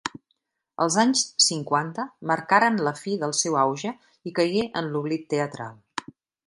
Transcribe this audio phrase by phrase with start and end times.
[0.85, 3.93] Els anys cinquanta marcaren la fi del seu auge
[4.31, 5.83] i caigué en l'oblit teatral.